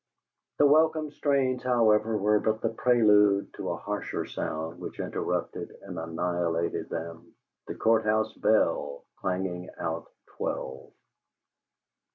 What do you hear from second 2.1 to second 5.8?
were but the prelude to a harsher sound which interrupted